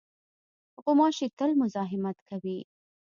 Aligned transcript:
غوماشې 0.83 1.27
تل 1.37 1.51
مزاحمت 1.61 2.17
کوي. 2.29 2.59